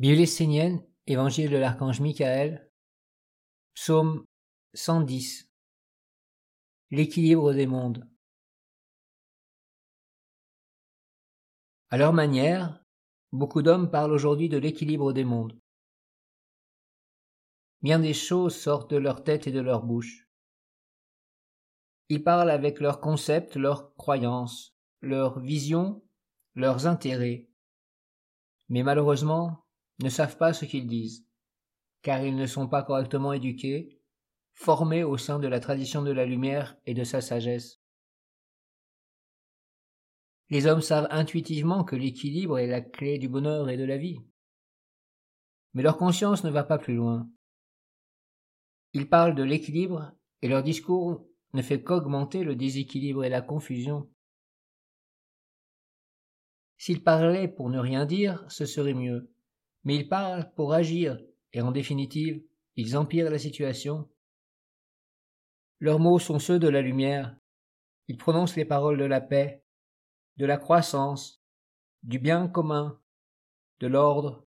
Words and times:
Bible 0.00 0.22
essénienne, 0.22 0.82
Évangile 1.06 1.50
de 1.50 1.58
l'archange 1.58 2.00
Michael, 2.00 2.72
Psaume 3.74 4.24
110. 4.72 5.46
L'équilibre 6.90 7.52
des 7.52 7.66
mondes. 7.66 8.08
À 11.90 11.98
leur 11.98 12.14
manière, 12.14 12.82
beaucoup 13.30 13.60
d'hommes 13.60 13.90
parlent 13.90 14.12
aujourd'hui 14.12 14.48
de 14.48 14.56
l'équilibre 14.56 15.12
des 15.12 15.24
mondes. 15.24 15.60
Bien 17.82 17.98
des 17.98 18.14
choses 18.14 18.56
sortent 18.56 18.92
de 18.92 18.96
leur 18.96 19.22
tête 19.22 19.46
et 19.48 19.52
de 19.52 19.60
leur 19.60 19.82
bouche. 19.82 20.30
Ils 22.08 22.24
parlent 22.24 22.48
avec 22.48 22.80
leurs 22.80 23.02
concepts, 23.02 23.54
leurs 23.54 23.94
croyances, 23.96 24.74
leurs 25.02 25.40
visions, 25.40 26.02
leurs 26.54 26.86
intérêts. 26.86 27.50
Mais 28.70 28.82
malheureusement, 28.82 29.66
ne 30.02 30.08
savent 30.08 30.36
pas 30.36 30.52
ce 30.52 30.64
qu'ils 30.64 30.86
disent, 30.86 31.26
car 32.02 32.22
ils 32.24 32.36
ne 32.36 32.46
sont 32.46 32.68
pas 32.68 32.82
correctement 32.82 33.32
éduqués, 33.32 34.00
formés 34.54 35.04
au 35.04 35.16
sein 35.16 35.38
de 35.38 35.48
la 35.48 35.60
tradition 35.60 36.02
de 36.02 36.10
la 36.10 36.26
lumière 36.26 36.76
et 36.86 36.94
de 36.94 37.04
sa 37.04 37.20
sagesse. 37.20 37.80
Les 40.48 40.66
hommes 40.66 40.80
savent 40.80 41.08
intuitivement 41.10 41.84
que 41.84 41.96
l'équilibre 41.96 42.58
est 42.58 42.66
la 42.66 42.80
clé 42.80 43.18
du 43.18 43.28
bonheur 43.28 43.68
et 43.68 43.76
de 43.76 43.84
la 43.84 43.98
vie. 43.98 44.20
Mais 45.74 45.82
leur 45.82 45.96
conscience 45.96 46.42
ne 46.42 46.50
va 46.50 46.64
pas 46.64 46.78
plus 46.78 46.94
loin. 46.94 47.30
Ils 48.92 49.08
parlent 49.08 49.36
de 49.36 49.44
l'équilibre 49.44 50.12
et 50.42 50.48
leur 50.48 50.64
discours 50.64 51.24
ne 51.52 51.62
fait 51.62 51.82
qu'augmenter 51.82 52.42
le 52.42 52.56
déséquilibre 52.56 53.24
et 53.24 53.28
la 53.28 53.42
confusion. 53.42 54.10
S'ils 56.78 57.04
parlaient 57.04 57.48
pour 57.48 57.70
ne 57.70 57.78
rien 57.78 58.06
dire, 58.06 58.44
ce 58.48 58.66
serait 58.66 58.94
mieux 58.94 59.30
mais 59.84 59.96
ils 59.96 60.08
parlent 60.08 60.52
pour 60.54 60.72
agir, 60.72 61.20
et 61.52 61.60
en 61.60 61.72
définitive, 61.72 62.42
ils 62.76 62.96
empirent 62.96 63.30
la 63.30 63.38
situation. 63.38 64.08
Leurs 65.78 65.98
mots 65.98 66.18
sont 66.18 66.38
ceux 66.38 66.58
de 66.58 66.68
la 66.68 66.82
lumière. 66.82 67.36
Ils 68.08 68.16
prononcent 68.16 68.56
les 68.56 68.64
paroles 68.64 68.98
de 68.98 69.04
la 69.04 69.20
paix, 69.20 69.64
de 70.36 70.46
la 70.46 70.56
croissance, 70.56 71.42
du 72.02 72.18
bien 72.18 72.48
commun, 72.48 73.00
de 73.80 73.86
l'ordre, 73.86 74.46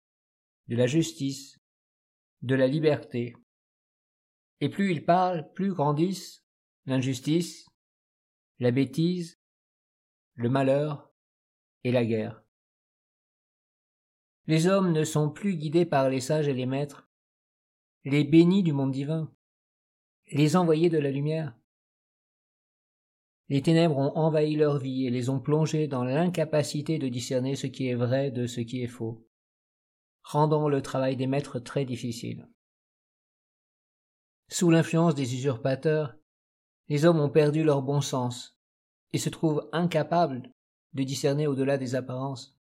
de 0.69 0.77
la 0.77 0.87
justice, 0.87 1.59
de 2.43 2.55
la 2.55 2.67
liberté. 2.67 3.35
Et 4.61 4.69
plus 4.69 4.93
ils 4.93 5.05
parlent, 5.05 5.53
plus 5.53 5.73
grandissent 5.73 6.45
l'injustice, 6.87 7.67
la 8.59 8.71
bêtise, 8.71 9.41
le 10.35 10.49
malheur 10.49 11.13
et 11.85 11.93
la 11.93 12.05
guerre. 12.05 12.43
Les 14.51 14.67
hommes 14.67 14.91
ne 14.91 15.05
sont 15.05 15.31
plus 15.31 15.55
guidés 15.55 15.87
par 15.87 16.09
les 16.09 16.19
sages 16.19 16.49
et 16.49 16.55
les 16.55 16.67
maîtres, 16.67 17.09
les 18.05 18.25
bénis 18.25 18.65
du 18.65 18.73
monde 18.73 18.91
divin, 18.91 19.33
les 20.33 20.57
envoyés 20.57 20.91
de 20.91 20.99
la 20.99 21.13
lumière. 21.13 21.57
Les 23.49 23.63
ténèbres 23.63 23.97
ont 23.97 24.11
envahi 24.17 24.57
leur 24.57 24.79
vie 24.79 25.07
et 25.07 25.11
les 25.11 25.29
ont 25.29 25.39
plongés 25.39 25.87
dans 25.87 26.03
l'incapacité 26.03 26.99
de 26.99 27.07
discerner 27.07 27.55
ce 27.55 27.69
qui 27.69 27.87
est 27.87 27.95
vrai 27.95 28.33
de 28.33 28.49
ce 28.49 28.61
qui 28.61 28.83
est 28.83 28.89
faux, 28.89 29.25
rendant 30.25 30.69
le 30.69 30.83
travail 30.83 31.15
des 31.15 31.29
maîtres 31.29 31.61
très 31.61 31.85
difficile. 31.85 32.49
Sous 34.49 34.69
l'influence 34.69 35.15
des 35.15 35.33
usurpateurs, 35.33 36.17
les 36.89 37.05
hommes 37.05 37.21
ont 37.21 37.31
perdu 37.31 37.63
leur 37.63 37.83
bon 37.83 38.01
sens 38.01 38.59
et 39.13 39.19
se 39.19 39.29
trouvent 39.29 39.69
incapables 39.71 40.53
de 40.95 41.05
discerner 41.05 41.47
au-delà 41.47 41.79
des 41.79 41.95
apparences. 41.95 42.60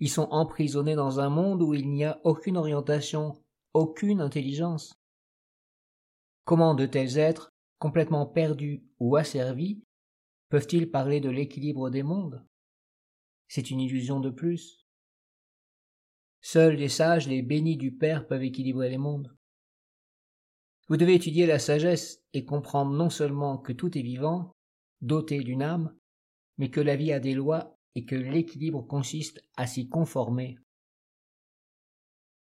Ils 0.00 0.08
sont 0.08 0.28
emprisonnés 0.30 0.94
dans 0.94 1.20
un 1.20 1.28
monde 1.28 1.62
où 1.62 1.74
il 1.74 1.90
n'y 1.90 2.04
a 2.04 2.20
aucune 2.24 2.56
orientation, 2.56 3.42
aucune 3.74 4.22
intelligence. 4.22 4.94
Comment 6.44 6.74
de 6.74 6.86
tels 6.86 7.18
êtres, 7.18 7.52
complètement 7.78 8.26
perdus 8.26 8.82
ou 8.98 9.16
asservis, 9.16 9.82
peuvent-ils 10.48 10.90
parler 10.90 11.20
de 11.20 11.28
l'équilibre 11.28 11.90
des 11.90 12.02
mondes? 12.02 12.44
C'est 13.46 13.70
une 13.70 13.80
illusion 13.80 14.20
de 14.20 14.30
plus. 14.30 14.86
Seuls 16.40 16.76
les 16.76 16.88
sages, 16.88 17.28
les 17.28 17.42
bénis 17.42 17.76
du 17.76 17.92
Père 17.92 18.26
peuvent 18.26 18.42
équilibrer 18.42 18.88
les 18.88 18.98
mondes. 18.98 19.36
Vous 20.88 20.96
devez 20.96 21.14
étudier 21.14 21.46
la 21.46 21.58
sagesse 21.58 22.24
et 22.32 22.46
comprendre 22.46 22.92
non 22.92 23.10
seulement 23.10 23.58
que 23.58 23.72
tout 23.72 23.96
est 23.98 24.02
vivant, 24.02 24.56
doté 25.02 25.40
d'une 25.40 25.62
âme, 25.62 25.94
mais 26.56 26.70
que 26.70 26.80
la 26.80 26.96
vie 26.96 27.12
a 27.12 27.20
des 27.20 27.34
lois 27.34 27.76
et 27.94 28.04
que 28.04 28.14
l'équilibre 28.14 28.82
consiste 28.82 29.42
à 29.56 29.66
s'y 29.66 29.88
conformer. 29.88 30.58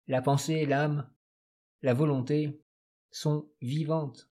La 0.07 0.23
pensée, 0.23 0.67
l'âme, 0.67 1.11
la 1.83 1.95
volonté 1.95 2.61
sont 3.11 3.49
vivantes. 3.61 4.31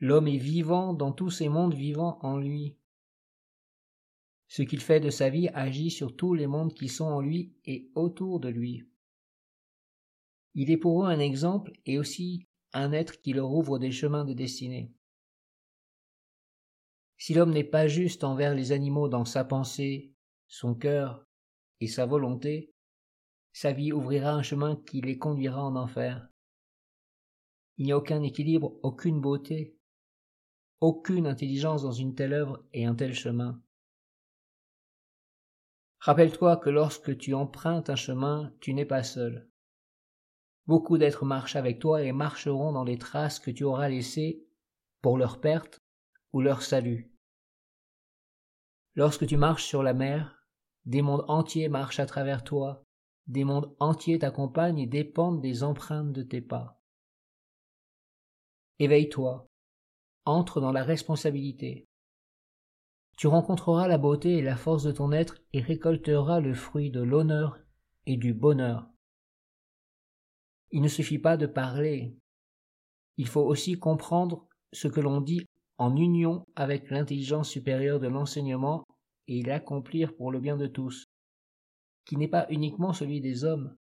L'homme 0.00 0.26
est 0.26 0.38
vivant 0.38 0.94
dans 0.94 1.12
tous 1.12 1.30
ces 1.30 1.48
mondes 1.48 1.74
vivants 1.74 2.18
en 2.22 2.38
lui. 2.38 2.76
Ce 4.48 4.62
qu'il 4.62 4.80
fait 4.80 5.00
de 5.00 5.10
sa 5.10 5.30
vie 5.30 5.48
agit 5.54 5.90
sur 5.90 6.16
tous 6.16 6.34
les 6.34 6.46
mondes 6.46 6.74
qui 6.74 6.88
sont 6.88 7.04
en 7.04 7.20
lui 7.20 7.54
et 7.64 7.90
autour 7.94 8.40
de 8.40 8.48
lui. 8.48 8.84
Il 10.54 10.70
est 10.70 10.76
pour 10.76 11.04
eux 11.04 11.06
un 11.06 11.20
exemple 11.20 11.72
et 11.86 11.98
aussi 11.98 12.46
un 12.72 12.92
être 12.92 13.20
qui 13.20 13.32
leur 13.32 13.50
ouvre 13.52 13.78
des 13.78 13.92
chemins 13.92 14.24
de 14.24 14.34
destinée. 14.34 14.92
Si 17.24 17.34
l'homme 17.34 17.52
n'est 17.52 17.62
pas 17.62 17.86
juste 17.86 18.24
envers 18.24 18.52
les 18.52 18.72
animaux 18.72 19.08
dans 19.08 19.24
sa 19.24 19.44
pensée, 19.44 20.12
son 20.48 20.74
cœur 20.74 21.24
et 21.78 21.86
sa 21.86 22.04
volonté, 22.04 22.74
sa 23.52 23.70
vie 23.70 23.92
ouvrira 23.92 24.32
un 24.32 24.42
chemin 24.42 24.74
qui 24.74 25.00
les 25.00 25.18
conduira 25.18 25.62
en 25.62 25.76
enfer. 25.76 26.28
Il 27.76 27.84
n'y 27.84 27.92
a 27.92 27.96
aucun 27.96 28.24
équilibre, 28.24 28.76
aucune 28.82 29.20
beauté, 29.20 29.78
aucune 30.80 31.28
intelligence 31.28 31.82
dans 31.82 31.92
une 31.92 32.16
telle 32.16 32.32
œuvre 32.32 32.66
et 32.72 32.86
un 32.86 32.96
tel 32.96 33.14
chemin. 33.14 33.62
Rappelle-toi 36.00 36.56
que 36.56 36.70
lorsque 36.70 37.16
tu 37.18 37.34
empruntes 37.34 37.88
un 37.88 37.94
chemin, 37.94 38.52
tu 38.58 38.74
n'es 38.74 38.84
pas 38.84 39.04
seul. 39.04 39.48
Beaucoup 40.66 40.98
d'êtres 40.98 41.24
marchent 41.24 41.54
avec 41.54 41.78
toi 41.78 42.02
et 42.02 42.10
marcheront 42.10 42.72
dans 42.72 42.82
les 42.82 42.98
traces 42.98 43.38
que 43.38 43.52
tu 43.52 43.62
auras 43.62 43.88
laissées 43.88 44.44
pour 45.02 45.18
leur 45.18 45.40
perte 45.40 45.78
ou 46.32 46.40
leur 46.40 46.62
salut. 46.62 47.11
Lorsque 48.94 49.26
tu 49.26 49.36
marches 49.36 49.64
sur 49.64 49.82
la 49.82 49.94
mer, 49.94 50.46
des 50.84 51.02
mondes 51.02 51.24
entiers 51.28 51.68
marchent 51.68 52.00
à 52.00 52.06
travers 52.06 52.44
toi, 52.44 52.84
des 53.26 53.44
mondes 53.44 53.74
entiers 53.78 54.18
t'accompagnent 54.18 54.78
et 54.78 54.86
dépendent 54.86 55.40
des 55.40 55.62
empreintes 55.62 56.12
de 56.12 56.22
tes 56.22 56.40
pas. 56.40 56.80
Éveille-toi, 58.78 59.46
entre 60.24 60.60
dans 60.60 60.72
la 60.72 60.82
responsabilité. 60.82 61.86
Tu 63.16 63.26
rencontreras 63.26 63.88
la 63.88 63.98
beauté 63.98 64.38
et 64.38 64.42
la 64.42 64.56
force 64.56 64.82
de 64.82 64.92
ton 64.92 65.12
être 65.12 65.38
et 65.52 65.60
récolteras 65.60 66.40
le 66.40 66.54
fruit 66.54 66.90
de 66.90 67.00
l'honneur 67.00 67.58
et 68.06 68.16
du 68.16 68.34
bonheur. 68.34 68.88
Il 70.70 70.82
ne 70.82 70.88
suffit 70.88 71.18
pas 71.18 71.36
de 71.36 71.46
parler, 71.46 72.16
il 73.16 73.28
faut 73.28 73.42
aussi 73.42 73.78
comprendre 73.78 74.48
ce 74.72 74.88
que 74.88 75.00
l'on 75.00 75.20
dit 75.20 75.46
en 75.78 75.96
union 75.96 76.44
avec 76.54 76.90
l'intelligence 76.90 77.48
supérieure 77.48 78.00
de 78.00 78.08
l'enseignement 78.08 78.84
et 79.28 79.42
l'accomplir 79.42 80.14
pour 80.14 80.30
le 80.30 80.40
bien 80.40 80.56
de 80.56 80.66
tous, 80.66 81.06
qui 82.04 82.16
n'est 82.16 82.28
pas 82.28 82.46
uniquement 82.50 82.92
celui 82.92 83.20
des 83.20 83.44
hommes, 83.44 83.76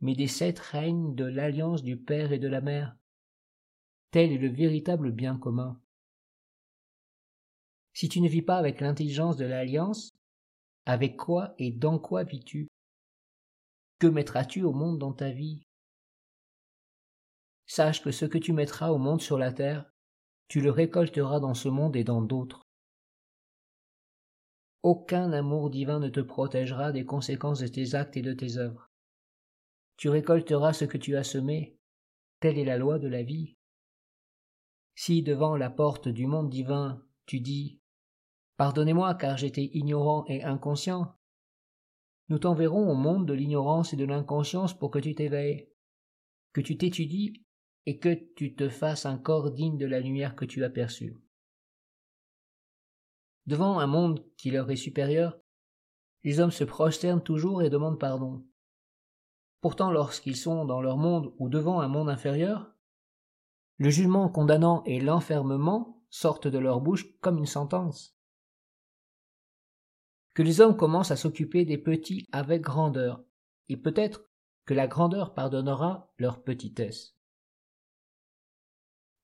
mais 0.00 0.14
des 0.14 0.28
sept 0.28 0.58
règnes 0.58 1.14
de 1.14 1.24
l'alliance 1.24 1.82
du 1.82 1.96
Père 1.96 2.32
et 2.32 2.38
de 2.38 2.48
la 2.48 2.60
Mère. 2.60 2.96
Tel 4.10 4.32
est 4.32 4.38
le 4.38 4.48
véritable 4.48 5.12
bien 5.12 5.38
commun. 5.38 5.80
Si 7.92 8.08
tu 8.08 8.20
ne 8.20 8.28
vis 8.28 8.42
pas 8.42 8.58
avec 8.58 8.80
l'intelligence 8.80 9.36
de 9.36 9.46
l'alliance, 9.46 10.14
avec 10.84 11.16
quoi 11.16 11.54
et 11.58 11.72
dans 11.72 11.98
quoi 11.98 12.24
vis-tu? 12.24 12.68
Que 13.98 14.06
mettras-tu 14.06 14.62
au 14.62 14.72
monde 14.72 14.98
dans 14.98 15.14
ta 15.14 15.30
vie? 15.30 15.62
Sache 17.66 18.02
que 18.02 18.12
ce 18.12 18.26
que 18.26 18.38
tu 18.38 18.52
mettras 18.52 18.90
au 18.90 18.98
monde 18.98 19.22
sur 19.22 19.38
la 19.38 19.52
terre, 19.52 19.90
tu 20.48 20.60
le 20.60 20.70
récolteras 20.70 21.40
dans 21.40 21.54
ce 21.54 21.68
monde 21.68 21.96
et 21.96 22.04
dans 22.04 22.22
d'autres. 22.22 22.62
Aucun 24.82 25.32
amour 25.32 25.70
divin 25.70 25.98
ne 25.98 26.08
te 26.08 26.20
protégera 26.20 26.92
des 26.92 27.04
conséquences 27.04 27.60
de 27.60 27.66
tes 27.66 27.94
actes 27.94 28.16
et 28.16 28.22
de 28.22 28.32
tes 28.32 28.56
œuvres. 28.56 28.88
Tu 29.96 30.08
récolteras 30.08 30.72
ce 30.72 30.84
que 30.84 30.98
tu 30.98 31.16
as 31.16 31.24
semé. 31.24 31.76
Telle 32.40 32.58
est 32.58 32.64
la 32.64 32.78
loi 32.78 32.98
de 32.98 33.08
la 33.08 33.22
vie. 33.22 33.56
Si 34.94 35.22
devant 35.22 35.56
la 35.56 35.70
porte 35.70 36.08
du 36.08 36.26
monde 36.26 36.50
divin 36.50 37.02
tu 37.26 37.40
dis 37.40 37.80
Pardonnez-moi 38.56 39.14
car 39.16 39.36
j'étais 39.36 39.70
ignorant 39.74 40.24
et 40.28 40.44
inconscient, 40.44 41.14
nous 42.28 42.38
t'enverrons 42.38 42.90
au 42.90 42.94
monde 42.94 43.26
de 43.26 43.34
l'ignorance 43.34 43.92
et 43.92 43.96
de 43.96 44.04
l'inconscience 44.04 44.76
pour 44.76 44.90
que 44.90 44.98
tu 44.98 45.14
t'éveilles, 45.14 45.68
que 46.52 46.60
tu 46.60 46.76
t'étudies 46.76 47.45
et 47.86 47.98
que 47.98 48.12
tu 48.34 48.54
te 48.54 48.68
fasses 48.68 49.06
un 49.06 49.16
corps 49.16 49.52
digne 49.52 49.78
de 49.78 49.86
la 49.86 50.00
lumière 50.00 50.34
que 50.34 50.44
tu 50.44 50.64
as 50.64 50.70
perçue. 50.70 51.16
Devant 53.46 53.78
un 53.78 53.86
monde 53.86 54.24
qui 54.36 54.50
leur 54.50 54.70
est 54.70 54.76
supérieur, 54.76 55.38
les 56.24 56.40
hommes 56.40 56.50
se 56.50 56.64
prosternent 56.64 57.22
toujours 57.22 57.62
et 57.62 57.70
demandent 57.70 58.00
pardon. 58.00 58.44
Pourtant, 59.60 59.92
lorsqu'ils 59.92 60.36
sont 60.36 60.64
dans 60.64 60.80
leur 60.80 60.96
monde 60.96 61.32
ou 61.38 61.48
devant 61.48 61.80
un 61.80 61.86
monde 61.86 62.10
inférieur, 62.10 62.74
le 63.78 63.90
jugement 63.90 64.28
condamnant 64.28 64.82
et 64.84 65.00
l'enfermement 65.00 66.02
sortent 66.10 66.48
de 66.48 66.58
leur 66.58 66.80
bouche 66.80 67.06
comme 67.20 67.38
une 67.38 67.46
sentence. 67.46 68.16
Que 70.34 70.42
les 70.42 70.60
hommes 70.60 70.76
commencent 70.76 71.12
à 71.12 71.16
s'occuper 71.16 71.64
des 71.64 71.78
petits 71.78 72.26
avec 72.32 72.62
grandeur, 72.62 73.22
et 73.68 73.76
peut-être 73.76 74.24
que 74.64 74.74
la 74.74 74.86
grandeur 74.86 75.34
pardonnera 75.34 76.12
leur 76.18 76.42
petitesse. 76.42 77.15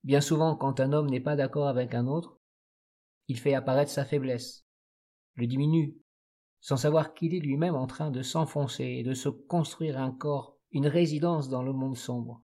Bien 0.04 0.20
souvent, 0.20 0.56
quand 0.56 0.80
un 0.80 0.92
homme 0.92 1.10
n'est 1.10 1.20
pas 1.20 1.36
d'accord 1.36 1.68
avec 1.68 1.94
un 1.94 2.06
autre, 2.06 2.38
il 3.28 3.38
fait 3.38 3.54
apparaître 3.54 3.90
sa 3.90 4.04
faiblesse, 4.04 4.66
le 5.34 5.46
diminue, 5.46 5.96
sans 6.60 6.76
savoir 6.76 7.14
qu'il 7.14 7.34
est 7.34 7.40
lui-même 7.40 7.74
en 7.74 7.86
train 7.86 8.10
de 8.10 8.22
s'enfoncer 8.22 8.84
et 8.84 9.02
de 9.02 9.14
se 9.14 9.28
construire 9.28 9.98
un 9.98 10.10
corps, 10.10 10.58
une 10.70 10.86
résidence 10.86 11.48
dans 11.48 11.62
le 11.62 11.72
monde 11.72 11.96
sombre. 11.96 12.42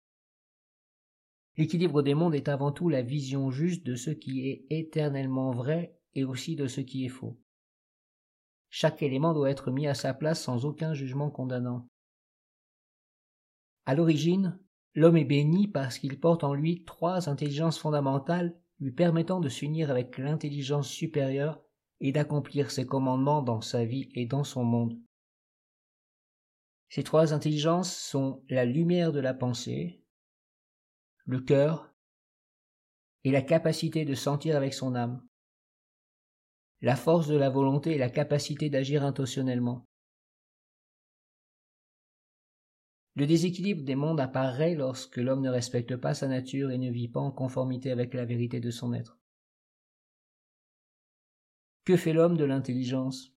L'équilibre 1.57 2.01
des 2.01 2.13
mondes 2.13 2.35
est 2.35 2.47
avant 2.47 2.71
tout 2.71 2.87
la 2.87 3.01
vision 3.01 3.51
juste 3.51 3.85
de 3.85 3.95
ce 3.95 4.09
qui 4.09 4.47
est 4.47 4.65
éternellement 4.69 5.51
vrai 5.51 5.97
et 6.13 6.23
aussi 6.23 6.55
de 6.55 6.67
ce 6.67 6.81
qui 6.81 7.05
est 7.05 7.09
faux. 7.09 7.37
Chaque 8.69 9.03
élément 9.03 9.33
doit 9.33 9.49
être 9.49 9.69
mis 9.69 9.87
à 9.87 9.93
sa 9.93 10.13
place 10.13 10.41
sans 10.41 10.65
aucun 10.65 10.93
jugement 10.93 11.29
condamnant. 11.29 11.87
À 13.85 13.95
l'origine, 13.95 14.57
l'homme 14.93 15.17
est 15.17 15.25
béni 15.25 15.67
parce 15.67 15.97
qu'il 15.97 16.19
porte 16.19 16.43
en 16.43 16.53
lui 16.53 16.83
trois 16.85 17.29
intelligences 17.29 17.79
fondamentales 17.79 18.57
lui 18.79 18.91
permettant 18.91 19.39
de 19.39 19.49
s'unir 19.49 19.91
avec 19.91 20.17
l'intelligence 20.17 20.89
supérieure 20.89 21.61
et 21.99 22.11
d'accomplir 22.11 22.71
ses 22.71 22.85
commandements 22.85 23.43
dans 23.43 23.61
sa 23.61 23.85
vie 23.85 24.09
et 24.15 24.25
dans 24.25 24.43
son 24.43 24.63
monde. 24.63 24.99
Ces 26.89 27.03
trois 27.03 27.33
intelligences 27.33 27.95
sont 27.95 28.43
la 28.49 28.65
lumière 28.65 29.11
de 29.11 29.19
la 29.19 29.33
pensée, 29.33 30.03
le 31.25 31.39
cœur 31.39 31.93
et 33.23 33.31
la 33.31 33.43
capacité 33.43 34.03
de 34.03 34.15
sentir 34.15 34.57
avec 34.57 34.73
son 34.73 34.95
âme, 34.95 35.25
la 36.81 36.95
force 36.95 37.27
de 37.27 37.37
la 37.37 37.51
volonté 37.51 37.91
et 37.91 37.97
la 37.99 38.09
capacité 38.09 38.69
d'agir 38.69 39.05
intentionnellement. 39.05 39.87
Le 43.15 43.27
déséquilibre 43.27 43.83
des 43.83 43.95
mondes 43.95 44.21
apparaît 44.21 44.75
lorsque 44.75 45.17
l'homme 45.17 45.41
ne 45.41 45.49
respecte 45.49 45.95
pas 45.97 46.13
sa 46.13 46.27
nature 46.27 46.71
et 46.71 46.77
ne 46.77 46.89
vit 46.89 47.09
pas 47.09 47.19
en 47.19 47.31
conformité 47.31 47.91
avec 47.91 48.13
la 48.13 48.25
vérité 48.25 48.59
de 48.59 48.71
son 48.71 48.93
être. 48.93 49.19
Que 51.83 51.97
fait 51.97 52.13
l'homme 52.13 52.37
de 52.37 52.45
l'intelligence, 52.45 53.33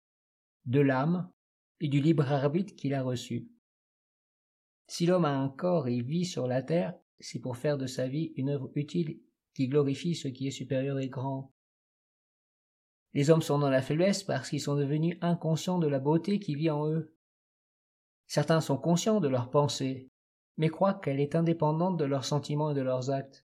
de 0.66 0.80
l'âme 0.80 1.32
et 1.80 1.88
du 1.88 2.02
libre 2.02 2.32
arbitre 2.32 2.76
qu'il 2.76 2.94
a 2.94 3.02
reçu? 3.02 3.50
Si 4.88 5.06
l'homme 5.06 5.26
a 5.26 5.36
un 5.36 5.50
corps 5.50 5.88
et 5.88 6.02
vit 6.02 6.26
sur 6.26 6.46
la 6.46 6.62
terre, 6.62 6.94
c'est 7.20 7.40
pour 7.40 7.58
faire 7.58 7.78
de 7.78 7.88
sa 7.88 8.08
vie 8.08 8.34
une 8.36 8.50
œuvre 8.50 8.72
utile 8.76 9.20
qui 9.54 9.68
glorifie 9.68 10.14
ce 10.14 10.28
qui 10.28 10.48
est 10.48 10.52
supérieur 10.52 11.00
et 11.00 11.10
grand. 11.10 11.52
Les 13.14 13.30
hommes 13.30 13.42
sont 13.42 13.60
dans 13.60 13.70
la 13.70 13.82
faiblesse 13.82 14.24
parce 14.24 14.50
qu'ils 14.50 14.62
sont 14.62 14.76
devenus 14.76 15.18
inconscients 15.22 15.80
de 15.80 15.88
la 15.88 16.00
beauté 16.00 16.40
qui 16.40 16.56
vit 16.56 16.70
en 16.70 16.90
eux. 16.90 17.13
Certains 18.28 18.62
sont 18.62 18.78
conscients 18.78 19.20
de 19.20 19.28
leur 19.28 19.50
pensée, 19.50 20.10
mais 20.58 20.70
croient 20.70 20.94
qu'elle 20.94 21.20
est 21.20 21.36
indépendante 21.36 21.98
de 21.98 22.06
leurs 22.06 22.26
sentiments 22.26 22.72
et 22.72 22.76
de 22.76 22.82
leurs 22.82 23.10
actes. 23.10 23.46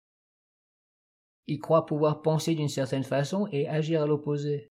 Ils 1.47 1.59
croient 1.59 1.87
pouvoir 1.87 2.23
penser 2.23 2.55
d'une 2.55 2.69
certaine 2.69 3.05
façon 3.05 3.49
et 3.51 3.69
agir 3.69 4.03
à 4.03 4.07
l'opposé. 4.07 4.71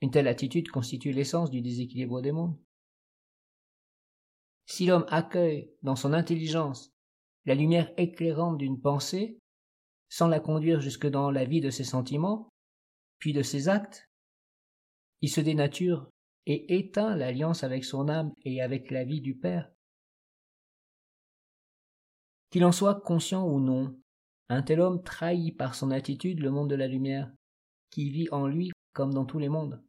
Une 0.00 0.10
telle 0.10 0.28
attitude 0.28 0.68
constitue 0.68 1.12
l'essence 1.12 1.50
du 1.50 1.62
déséquilibre 1.62 2.20
des 2.20 2.32
mondes. 2.32 2.58
Si 4.66 4.86
l'homme 4.86 5.06
accueille 5.08 5.70
dans 5.82 5.96
son 5.96 6.12
intelligence 6.12 6.90
la 7.44 7.54
lumière 7.54 7.92
éclairante 7.96 8.58
d'une 8.58 8.80
pensée, 8.80 9.38
sans 10.08 10.28
la 10.28 10.40
conduire 10.40 10.80
jusque 10.80 11.06
dans 11.06 11.30
la 11.30 11.44
vie 11.44 11.60
de 11.60 11.70
ses 11.70 11.84
sentiments, 11.84 12.48
puis 13.18 13.32
de 13.32 13.42
ses 13.42 13.68
actes, 13.68 14.08
il 15.20 15.30
se 15.30 15.40
dénature 15.40 16.10
et 16.46 16.78
éteint 16.78 17.16
l'alliance 17.16 17.64
avec 17.64 17.84
son 17.84 18.08
âme 18.08 18.32
et 18.44 18.62
avec 18.62 18.90
la 18.90 19.04
vie 19.04 19.20
du 19.20 19.36
Père. 19.36 19.70
Qu'il 22.50 22.64
en 22.64 22.72
soit 22.72 23.00
conscient 23.00 23.46
ou 23.46 23.60
non, 23.60 23.98
un 24.48 24.62
tel 24.62 24.80
homme 24.80 25.02
trahit 25.02 25.56
par 25.56 25.74
son 25.74 25.90
attitude 25.90 26.40
le 26.40 26.50
monde 26.50 26.70
de 26.70 26.76
la 26.76 26.86
lumière, 26.86 27.32
qui 27.90 28.10
vit 28.10 28.28
en 28.30 28.46
lui 28.46 28.70
comme 28.92 29.12
dans 29.12 29.24
tous 29.24 29.38
les 29.38 29.48
mondes. 29.48 29.82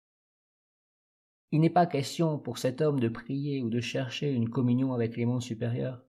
Il 1.51 1.62
n'est 1.62 1.69
pas 1.69 1.86
question 1.86 2.39
pour 2.39 2.57
cet 2.57 2.81
homme 2.81 3.00
de 3.00 3.07
prier 3.07 3.62
ou 3.62 3.69
de 3.69 3.80
chercher 3.80 4.31
une 4.31 4.50
communion 4.50 4.94
avec 4.94 5.15
les 5.15 5.25
mondes 5.25 5.44
supérieurs. 5.44 6.04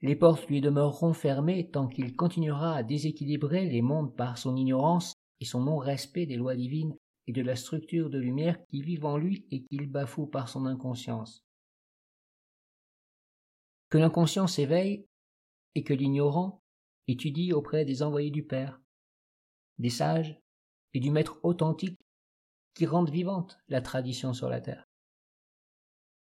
Les 0.00 0.16
portes 0.16 0.46
lui 0.46 0.60
demeureront 0.60 1.12
fermées 1.12 1.70
tant 1.70 1.88
qu'il 1.88 2.14
continuera 2.14 2.76
à 2.76 2.82
déséquilibrer 2.84 3.68
les 3.68 3.82
mondes 3.82 4.14
par 4.14 4.38
son 4.38 4.56
ignorance 4.56 5.12
et 5.40 5.44
son 5.44 5.62
non-respect 5.62 6.24
des 6.24 6.36
lois 6.36 6.54
divines 6.54 6.96
et 7.28 7.32
de 7.32 7.42
la 7.42 7.56
structure 7.56 8.08
de 8.08 8.18
lumière 8.18 8.56
qui 8.68 8.80
vivent 8.80 9.04
en 9.04 9.18
lui 9.18 9.46
et 9.50 9.62
qu'il 9.62 9.86
bafoue 9.86 10.26
par 10.26 10.48
son 10.48 10.64
inconscience. 10.64 11.44
Que 13.90 13.98
l'inconscient 13.98 14.46
s'éveille 14.46 15.06
et 15.74 15.84
que 15.84 15.92
l'ignorant 15.92 16.62
étudie 17.06 17.52
auprès 17.52 17.84
des 17.84 18.02
envoyés 18.02 18.30
du 18.30 18.44
Père, 18.44 18.80
des 19.76 19.90
sages 19.90 20.40
et 20.94 21.00
du 21.00 21.10
Maître 21.10 21.38
authentique 21.42 22.00
qui 22.74 22.86
rendent 22.86 23.10
vivante 23.10 23.58
la 23.68 23.82
tradition 23.82 24.32
sur 24.32 24.48
la 24.48 24.62
terre. 24.62 24.88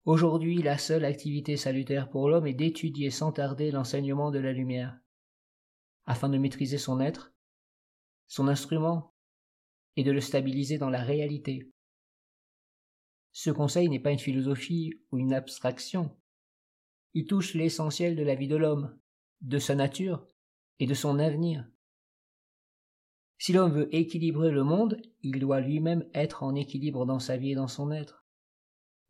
Aujourd'hui, 0.06 0.62
la 0.62 0.78
seule 0.78 1.06
activité 1.06 1.58
salutaire 1.58 2.10
pour 2.10 2.30
l'homme 2.30 2.46
est 2.46 2.54
d'étudier 2.54 3.10
sans 3.10 3.32
tarder 3.32 3.72
l'enseignement 3.72 4.30
de 4.30 4.40
la 4.40 4.52
lumière, 4.52 5.00
afin 6.06 6.30
de 6.30 6.38
maîtriser 6.38 6.78
son 6.78 7.00
être, 7.00 7.34
son 8.28 8.48
instrument 8.48 9.13
et 9.96 10.04
de 10.04 10.12
le 10.12 10.22
stabiliser 10.22 10.78
dans 10.78 10.90
la 10.90 11.04
réalité. 11.04 11.72
Ce 13.32 13.50
conseil 13.50 13.90
n'est 13.90 14.00
pas 14.00 14.12
une 14.12 14.20
philosophie 14.20 14.94
ou 15.12 15.18
une 15.18 15.34
abstraction. 15.34 16.16
Il 17.14 17.26
touche 17.26 17.54
l'essentiel 17.54 18.16
de 18.16 18.24
la 18.24 18.36
vie 18.36 18.48
de 18.48 18.56
l'homme, 18.56 18.98
de 19.42 19.60
sa 19.60 19.76
nature 19.76 20.28
et 20.80 20.86
de 20.86 20.94
son 20.94 21.20
avenir. 21.20 21.68
Si 23.38 23.52
l'homme 23.52 23.74
veut 23.74 23.94
équilibrer 23.94 24.52
le 24.52 24.64
monde, 24.64 25.02
il 25.22 25.40
doit 25.40 25.60
lui-même 25.60 26.08
être 26.14 26.44
en 26.44 26.56
équilibre 26.56 27.06
dans 27.06 27.20
sa 27.20 27.36
vie 27.36 27.52
et 27.52 27.56
dans 27.56 27.68
son 27.68 27.92
être. 27.92 28.26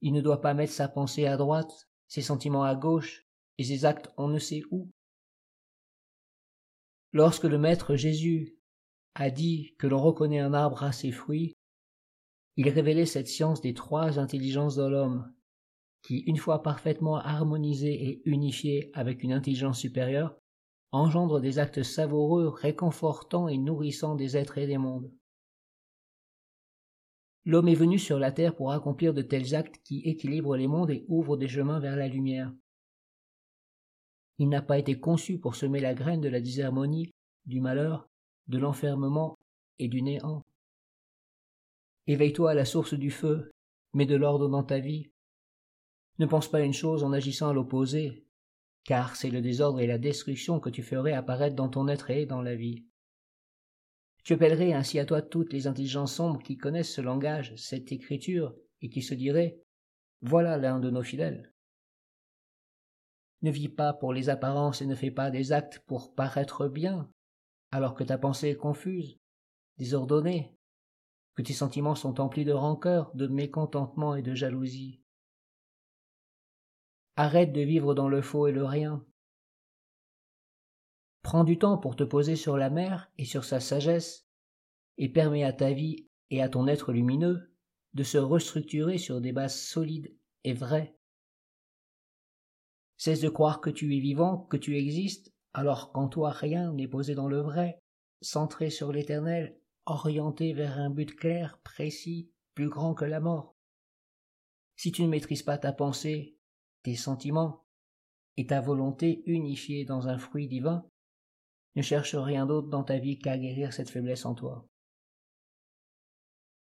Il 0.02 0.12
ne 0.14 0.22
doit 0.22 0.42
pas 0.42 0.54
mettre 0.54 0.74
sa 0.74 0.88
pensée 0.88 1.28
à 1.28 1.38
droite, 1.38 1.90
ses 2.08 2.22
sentiments 2.22 2.64
à 2.64 2.76
gauche 2.76 3.28
et 3.58 3.64
ses 3.64 3.86
actes 3.86 4.12
on 4.18 4.28
ne 4.28 4.40
sait 4.40 4.64
où. 4.72 4.92
Lorsque 7.12 7.44
le 7.44 7.60
Maître 7.60 7.96
Jésus 7.96 8.58
a 9.16 9.30
dit 9.30 9.76
que 9.78 9.88
l'on 9.88 10.02
reconnaît 10.02 10.40
un 10.40 10.54
arbre 10.54 10.84
à 10.84 10.92
ses 10.92 11.12
fruits, 11.12 11.54
il 12.56 12.70
révélait 12.70 13.06
cette 13.06 13.28
science 13.28 13.62
des 13.62 13.74
trois 13.74 14.20
intelligences 14.20 14.76
de 14.76 14.86
l'homme, 14.86 15.34
qui, 16.04 16.20
une 16.20 16.38
fois 16.38 16.62
parfaitement 16.62 17.18
harmonisées 17.18 18.10
et 18.10 18.22
unifiées 18.26 18.92
avec 18.94 19.24
une 19.24 19.34
intelligence 19.34 19.80
supérieure, 19.80 20.38
engendre 20.92 21.40
des 21.40 21.58
actes 21.58 21.82
savoureux, 21.82 22.50
réconfortants 22.50 23.48
et 23.48 23.58
nourrissants 23.58 24.16
des 24.16 24.38
êtres 24.38 24.60
et 24.60 24.68
des 24.68 24.78
mondes. 24.78 25.12
L'homme 27.46 27.68
est 27.68 27.76
venu 27.76 28.00
sur 28.00 28.20
la 28.20 28.32
terre 28.32 28.56
pour 28.56 28.72
accomplir 28.72 29.14
de 29.14 29.22
tels 29.22 29.56
actes 29.56 29.82
qui 29.84 30.02
équilibrent 30.02 30.56
les 30.56 30.68
mondes 30.68 30.92
et 30.92 31.06
ouvrent 31.10 31.38
des 31.38 31.48
chemins 31.48 31.80
vers 31.80 31.96
la 31.96 32.08
lumière. 32.08 32.54
Il 34.38 34.50
n'a 34.50 34.62
pas 34.62 34.78
été 34.78 35.00
conçu 35.00 35.40
pour 35.40 35.56
semer 35.56 35.80
la 35.80 35.94
graine 35.94 36.22
de 36.22 36.30
la 36.30 36.42
disharmonie, 36.42 37.12
du 37.46 37.60
malheur, 37.60 38.08
de 38.48 38.58
l'enfermement 38.58 39.38
et 39.80 39.88
du 39.88 40.02
néant. 40.02 40.44
Éveille-toi 42.08 42.52
à 42.52 42.54
la 42.54 42.66
source 42.66 42.94
du 42.94 43.12
feu, 43.12 43.52
mets 43.94 44.06
de 44.06 44.16
l'ordre 44.16 44.50
dans 44.50 44.64
ta 44.64 44.80
vie. 44.80 45.10
Ne 46.20 46.26
pense 46.26 46.50
pas 46.50 46.62
une 46.62 46.74
chose 46.74 47.04
en 47.04 47.14
agissant 47.14 47.50
à 47.50 47.54
l'opposé, 47.54 48.26
car 48.84 49.16
c'est 49.16 49.30
le 49.30 49.42
désordre 49.42 49.80
et 49.80 49.88
la 49.88 49.98
destruction 49.98 50.60
que 50.60 50.70
tu 50.70 50.84
ferais 50.84 51.14
apparaître 51.14 51.56
dans 51.56 51.70
ton 51.70 51.88
être 51.88 52.10
et 52.10 52.26
dans 52.26 52.42
la 52.42 52.56
vie. 52.56 52.86
Tu 54.24 54.34
appellerais 54.34 54.74
ainsi 54.74 55.00
à 55.00 55.06
toi 55.06 55.22
toutes 55.22 55.54
les 55.54 55.68
intelligences 55.68 56.16
sombres 56.16 56.42
qui 56.42 56.58
connaissent 56.58 56.94
ce 56.94 57.02
langage, 57.02 57.56
cette 57.56 57.92
écriture, 57.92 58.56
et 58.82 58.90
qui 58.90 59.02
se 59.02 59.14
diraient 59.14 59.60
Voilà 60.22 60.58
l'un 60.58 60.80
de 60.80 60.90
nos 60.90 61.04
fidèles. 61.04 61.54
Ne 63.42 63.52
vis 63.52 63.70
pas 63.70 63.94
pour 63.94 64.14
les 64.14 64.30
apparences 64.30 64.82
et 64.82 64.86
ne 64.86 64.96
fais 64.96 65.12
pas 65.12 65.30
des 65.30 65.52
actes 65.52 65.80
pour 65.86 66.14
paraître 66.16 66.68
bien, 66.68 67.10
alors 67.74 67.96
que 67.96 68.04
ta 68.04 68.20
pensée 68.20 68.50
est 68.50 68.56
confuse, 68.56 69.20
désordonnée, 69.80 70.56
que 71.34 71.42
tes 71.42 71.54
sentiments 71.54 71.96
sont 71.96 72.22
emplis 72.22 72.46
de 72.46 72.52
rancœur, 72.52 73.12
de 73.16 73.26
mécontentement 73.26 74.16
et 74.16 74.22
de 74.22 74.36
jalousie. 74.36 75.02
Arrête 77.16 77.52
de 77.52 77.62
vivre 77.62 77.96
dans 77.96 78.10
le 78.10 78.22
faux 78.22 78.46
et 78.46 78.52
le 78.52 78.64
rien. 78.64 79.04
Prends 81.24 81.44
du 81.44 81.58
temps 81.58 81.80
pour 81.80 81.96
te 81.96 82.04
poser 82.04 82.36
sur 82.36 82.58
la 82.58 82.70
mer 82.70 83.12
et 83.18 83.26
sur 83.26 83.44
sa 83.44 83.60
sagesse, 83.60 84.28
et 85.00 85.10
permets 85.10 85.44
à 85.44 85.52
ta 85.52 85.72
vie 85.72 86.08
et 86.30 86.44
à 86.44 86.50
ton 86.50 86.68
être 86.68 86.94
lumineux 86.94 87.56
de 87.96 88.04
se 88.04 88.20
restructurer 88.20 89.00
sur 89.00 89.20
des 89.20 89.32
bases 89.32 89.60
solides 89.60 90.16
et 90.44 90.54
vraies. 90.54 90.96
Cesse 92.98 93.22
de 93.22 93.30
croire 93.30 93.62
que 93.62 93.72
tu 93.72 93.98
es 93.98 94.00
vivant, 94.00 94.46
que 94.46 94.58
tu 94.58 94.78
existes, 94.78 95.33
alors 95.54 95.92
qu'en 95.92 96.08
toi 96.08 96.32
rien 96.32 96.74
n'est 96.74 96.88
posé 96.88 97.16
dans 97.16 97.28
le 97.28 97.42
vrai, 97.42 97.80
centré 98.22 98.70
sur 98.70 98.92
l'éternel, 98.92 99.58
orienté 99.86 100.54
vers 100.54 100.80
un 100.80 100.90
but 100.90 101.16
clair, 101.16 101.60
précis, 101.64 102.32
plus 102.56 102.70
grand 102.70 102.94
que 102.94 103.06
la 103.06 103.20
mort. 103.20 103.56
Si 104.76 104.92
tu 104.92 105.04
ne 105.04 105.10
maîtrises 105.10 105.44
pas 105.44 105.58
ta 105.58 105.74
pensée, 105.74 106.38
tes 106.84 106.96
sentiments 106.96 107.66
et 108.38 108.48
ta 108.48 108.62
volonté 108.62 109.24
unifiée 109.26 109.86
dans 109.86 110.08
un 110.08 110.18
fruit 110.18 110.48
divin, 110.48 110.86
ne 111.76 111.82
cherche 111.82 112.16
rien 112.16 112.46
d'autre 112.46 112.70
dans 112.70 112.84
ta 112.84 112.98
vie 112.98 113.20
qu'à 113.20 113.38
guérir 113.38 113.74
cette 113.74 113.90
faiblesse 113.90 114.26
en 114.26 114.36
toi. 114.36 114.68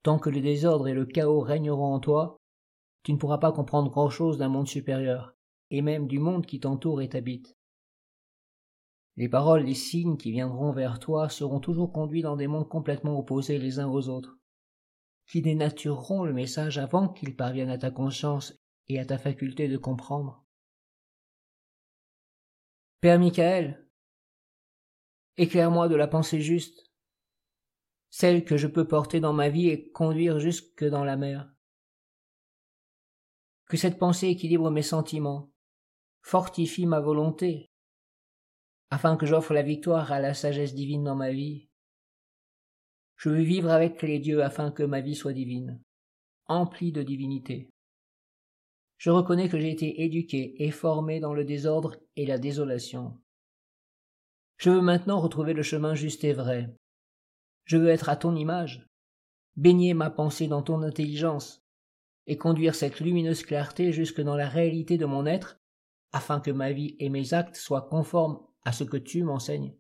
Tant 0.04 0.20
que 0.20 0.30
le 0.30 0.42
désordre 0.42 0.88
et 0.88 0.94
le 0.94 1.06
chaos 1.06 1.42
régneront 1.42 1.94
en 1.94 2.00
toi, 2.00 2.38
tu 3.04 3.12
ne 3.14 3.18
pourras 3.18 3.40
pas 3.40 3.52
comprendre 3.52 3.92
grand-chose 3.92 4.38
d'un 4.38 4.50
monde 4.50 4.68
supérieur, 4.68 5.36
et 5.70 5.82
même 5.82 6.08
du 6.08 6.20
monde 6.20 6.46
qui 6.46 6.60
t'entoure 6.60 7.02
et 7.02 7.10
t'habite. 7.10 7.57
Les 9.18 9.28
paroles, 9.28 9.64
les 9.64 9.74
signes 9.74 10.16
qui 10.16 10.32
viendront 10.32 10.72
vers 10.72 11.00
toi 11.00 11.28
seront 11.28 11.60
toujours 11.60 11.92
conduits 11.92 12.22
dans 12.22 12.36
des 12.36 12.46
mondes 12.46 12.70
complètement 12.70 13.18
opposés 13.18 13.58
les 13.58 13.80
uns 13.80 13.88
aux 13.88 14.10
autres, 14.10 14.38
qui 15.26 15.42
dénatureront 15.42 16.24
le 16.24 16.34
message 16.34 16.78
avant 16.78 17.10
qu'il 17.10 17.36
parvienne 17.36 17.72
à 17.72 17.80
ta 17.80 17.90
conscience 17.90 18.54
et 18.88 19.00
à 19.00 19.06
ta 19.06 19.18
faculté 19.18 19.68
de 19.68 19.78
comprendre. 19.78 20.46
Père 23.02 23.20
Michael, 23.20 23.90
éclaire-moi 25.38 25.88
de 25.88 25.96
la 25.96 26.08
pensée 26.08 26.40
juste, 26.40 26.92
celle 28.10 28.46
que 28.46 28.56
je 28.56 28.68
peux 28.68 28.88
porter 28.88 29.20
dans 29.20 29.34
ma 29.34 29.50
vie 29.50 29.70
et 29.70 29.92
conduire 29.92 30.40
jusque 30.40 30.84
dans 30.84 31.04
la 31.04 31.18
mer. 31.18 31.52
Que 33.66 33.78
cette 33.78 33.98
pensée 33.98 34.28
équilibre 34.28 34.70
mes 34.70 34.84
sentiments, 34.84 35.52
fortifie 36.22 36.86
ma 36.86 37.00
volonté, 37.00 37.67
afin 38.90 39.18
que 39.18 39.26
j'offre 39.26 39.54
la 39.54 39.64
victoire 39.64 40.12
à 40.12 40.20
la 40.20 40.34
sagesse 40.34 40.74
divine 40.74 41.04
dans 41.04 41.16
ma 41.16 41.32
vie. 41.32 41.68
Je 43.18 43.30
veux 43.30 43.42
vivre 43.42 43.70
avec 43.70 44.02
les 44.02 44.20
dieux 44.20 44.44
afin 44.44 44.72
que 44.72 44.84
ma 44.84 45.02
vie 45.02 45.16
soit 45.16 45.34
divine, 45.34 45.82
emplie 46.46 46.92
de 46.92 47.04
divinité. 47.04 47.70
Je 48.98 49.10
reconnais 49.10 49.50
que 49.50 49.60
j'ai 49.60 49.72
été 49.72 50.04
éduqué 50.04 50.64
et 50.64 50.72
formé 50.72 51.20
dans 51.20 51.34
le 51.34 51.46
désordre 51.46 51.98
et 52.16 52.26
la 52.26 52.38
désolation. 52.38 53.20
Je 54.58 54.72
veux 54.72 54.82
maintenant 54.82 55.20
retrouver 55.20 55.54
le 55.54 55.64
chemin 55.64 55.94
juste 55.94 56.24
et 56.24 56.34
vrai. 56.34 56.76
Je 57.66 57.78
veux 57.78 57.90
être 57.90 58.10
à 58.10 58.16
ton 58.16 58.36
image, 58.36 58.88
baigner 59.56 59.94
ma 59.94 60.10
pensée 60.10 60.48
dans 60.48 60.64
ton 60.64 60.82
intelligence, 60.82 61.62
et 62.26 62.38
conduire 62.38 62.76
cette 62.76 63.00
lumineuse 63.00 63.44
clarté 63.44 63.92
jusque 63.92 64.22
dans 64.22 64.36
la 64.36 64.50
réalité 64.50 64.98
de 64.98 65.06
mon 65.06 65.26
être, 65.26 65.60
afin 66.12 66.40
que 66.40 66.52
ma 66.52 66.72
vie 66.72 66.96
et 67.00 67.10
mes 67.10 67.34
actes 67.34 67.56
soient 67.56 67.88
conformes 67.88 68.47
à 68.68 68.74
ce 68.74 68.84
que 68.84 68.98
tu 68.98 69.24
m'enseignes. 69.24 69.74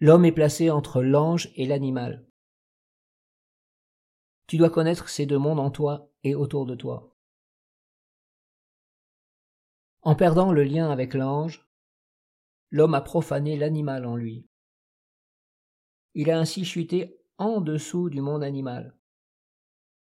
L'homme 0.00 0.26
est 0.26 0.32
placé 0.32 0.68
entre 0.70 1.02
l'ange 1.02 1.50
et 1.56 1.64
l'animal. 1.64 2.28
Tu 4.46 4.58
dois 4.58 4.68
connaître 4.68 5.08
ces 5.08 5.24
deux 5.24 5.38
mondes 5.38 5.60
en 5.60 5.70
toi 5.70 6.12
et 6.24 6.34
autour 6.34 6.66
de 6.66 6.74
toi. 6.74 7.16
En 10.02 10.14
perdant 10.14 10.52
le 10.52 10.62
lien 10.62 10.90
avec 10.90 11.14
l'ange, 11.14 11.66
l'homme 12.68 12.92
a 12.92 13.00
profané 13.00 13.56
l'animal 13.56 14.04
en 14.04 14.16
lui. 14.16 14.46
Il 16.12 16.30
a 16.30 16.38
ainsi 16.38 16.66
chuté 16.66 17.18
en 17.38 17.62
dessous 17.62 18.10
du 18.10 18.20
monde 18.20 18.44
animal, 18.44 18.94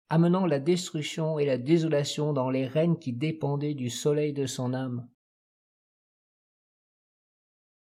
amenant 0.09 0.45
la 0.45 0.59
destruction 0.59 1.39
et 1.39 1.45
la 1.45 1.57
désolation 1.57 2.33
dans 2.33 2.49
les 2.49 2.65
règnes 2.65 2.97
qui 2.97 3.13
dépendaient 3.13 3.73
du 3.73 3.89
soleil 3.89 4.33
de 4.33 4.45
son 4.45 4.73
âme. 4.73 5.09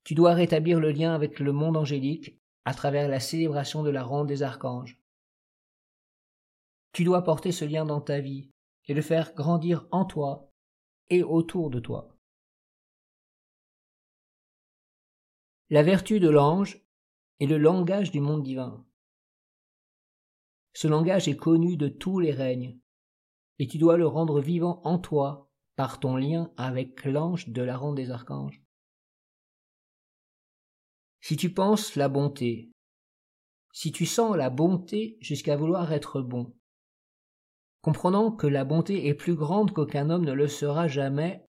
Tu 0.03 0.13
dois 0.15 0.33
rétablir 0.33 0.79
le 0.79 0.91
lien 0.91 1.13
avec 1.13 1.39
le 1.39 1.51
monde 1.51 1.77
angélique 1.77 2.39
à 2.63 2.73
travers 2.73 3.09
la 3.09 3.19
célébration 3.19 3.83
de 3.83 3.89
la 3.89 4.03
ronde 4.03 4.27
des 4.27 4.43
archanges. 4.43 4.99
Tu 6.93 7.03
dois 7.03 7.23
porter 7.23 7.51
ce 7.51 7.65
lien 7.65 7.85
dans 7.85 8.01
ta 8.01 8.19
vie 8.19 8.49
et 8.87 8.93
le 8.93 9.01
faire 9.01 9.33
grandir 9.33 9.87
en 9.91 10.05
toi 10.05 10.51
et 11.09 11.23
autour 11.23 11.69
de 11.69 11.79
toi. 11.79 12.15
La 15.69 15.83
vertu 15.83 16.19
de 16.19 16.29
l'ange 16.29 16.79
est 17.39 17.47
le 17.47 17.57
langage 17.57 18.11
du 18.11 18.19
monde 18.19 18.43
divin. 18.43 18.85
Ce 20.75 20.89
langage 20.89 21.29
est 21.29 21.37
connu 21.37 21.77
de 21.77 21.87
tous 21.87 22.19
les 22.19 22.33
règnes, 22.33 22.77
et 23.59 23.67
tu 23.67 23.77
dois 23.77 23.95
le 23.95 24.05
rendre 24.05 24.41
vivant 24.41 24.81
en 24.83 24.99
toi 24.99 25.49
par 25.77 26.01
ton 26.01 26.17
lien 26.17 26.51
avec 26.57 27.05
l'ange 27.05 27.47
de 27.47 27.61
la 27.61 27.77
ronde 27.77 27.95
des 27.95 28.11
archanges. 28.11 28.61
Si 31.21 31.37
tu 31.37 31.53
penses 31.53 31.95
la 31.95 32.09
bonté, 32.09 32.71
si 33.71 33.93
tu 33.93 34.05
sens 34.05 34.35
la 34.35 34.49
bonté 34.49 35.17
jusqu'à 35.21 35.55
vouloir 35.55 35.93
être 35.93 36.21
bon, 36.21 36.53
comprenant 37.81 38.33
que 38.33 38.45
la 38.45 38.65
bonté 38.65 39.07
est 39.07 39.13
plus 39.13 39.35
grande 39.35 39.71
qu'aucun 39.71 40.09
homme 40.09 40.25
ne 40.25 40.33
le 40.33 40.49
sera 40.49 40.89
jamais, 40.89 41.45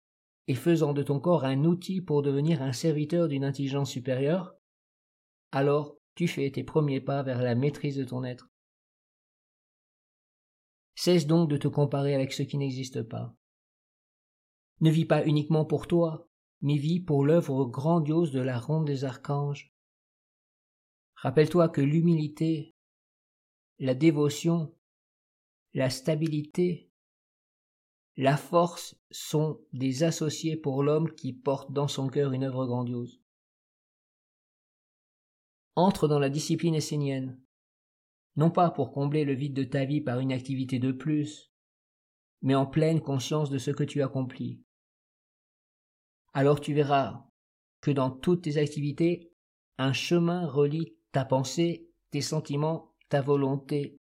et 0.49 0.55
faisant 0.55 0.93
de 0.93 1.03
ton 1.03 1.19
corps 1.19 1.47
un 1.47 1.65
outil 1.65 2.03
pour 2.03 2.21
devenir 2.21 2.61
un 2.61 2.75
serviteur 2.75 3.29
d'une 3.29 3.45
intelligence 3.45 3.91
supérieure, 3.91 4.55
alors 5.51 5.97
tu 6.15 6.29
fais 6.29 6.51
tes 6.51 6.63
premiers 6.63 7.01
pas 7.01 7.23
vers 7.23 7.41
la 7.41 7.55
maîtrise 7.55 7.97
de 7.97 8.05
ton 8.05 8.23
être. 8.23 8.51
Cesse 10.95 11.27
donc 11.27 11.49
de 11.49 11.57
te 11.57 11.69
comparer 11.69 12.15
avec 12.15 12.33
ce 12.33 12.43
qui 12.43 12.57
n'existe 12.57 13.03
pas. 13.03 13.35
Ne 14.81 14.91
vis 14.91 15.05
pas 15.05 15.25
uniquement 15.27 15.65
pour 15.65 15.87
toi, 15.87 16.29
mais 16.61 16.77
vis 16.77 17.01
pour 17.01 17.25
l'œuvre 17.25 17.65
grandiose 17.65 18.31
de 18.33 18.41
la 18.41 18.59
ronde 18.59 18.87
des 18.87 19.05
archanges. 19.05 19.73
Rappelle-toi 21.17 21.69
que 21.69 21.81
l'humilité, 21.81 22.75
la 23.79 23.95
dévotion 23.95 24.75
la 25.75 25.91
stabilité, 25.91 26.89
la 28.17 28.37
force 28.37 28.95
sont 29.11 29.61
des 29.73 30.05
associés 30.05 30.57
pour 30.57 30.85
l'homme 30.85 31.13
qui 31.13 31.33
porte 31.33 31.73
dans 31.73 31.89
son 31.89 32.09
cœur 32.09 32.33
une 32.33 32.45
œuvre 32.45 32.65
grandiose. 32.65 33.21
Entre 35.75 36.07
dans 36.07 36.21
la 36.21 36.31
discipline 36.31 36.77
essénienne, 36.77 37.44
non 38.37 38.51
pas 38.51 38.71
pour 38.71 38.93
combler 38.93 39.25
le 39.25 39.35
vide 39.35 39.55
de 39.55 39.65
ta 39.65 39.85
vie 39.85 40.01
par 40.01 40.21
une 40.21 40.33
activité 40.33 40.79
de 40.79 40.93
plus, 40.93 41.53
mais 42.43 42.55
en 42.55 42.67
pleine 42.67 43.01
conscience 43.01 43.51
de 43.51 43.59
ce 43.59 43.71
que 43.71 43.85
tu 43.85 44.03
accomplis. 44.03 44.61
Alors 46.33 46.61
tu 46.61 46.75
verras 46.75 47.27
que 47.81 47.91
dans 47.91 48.11
toutes 48.11 48.43
tes 48.43 48.57
activités, 48.57 49.33
un 49.79 49.93
chemin 49.93 50.47
relie 50.47 50.97
ta 51.13 51.25
pensée, 51.25 51.89
tes 52.11 52.21
sentiments, 52.21 52.93
ta 53.09 53.23
volonté 53.23 53.97